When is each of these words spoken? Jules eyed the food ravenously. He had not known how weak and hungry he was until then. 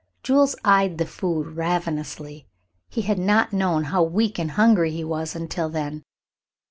Jules 0.23 0.55
eyed 0.65 0.97
the 0.97 1.05
food 1.05 1.55
ravenously. 1.55 2.47
He 2.89 3.01
had 3.03 3.19
not 3.19 3.53
known 3.53 3.83
how 3.83 4.01
weak 4.01 4.39
and 4.39 4.49
hungry 4.49 4.89
he 4.89 5.03
was 5.03 5.35
until 5.35 5.69
then. 5.69 6.01